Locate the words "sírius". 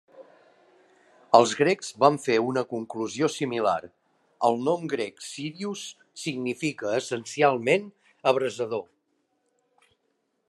5.27-5.83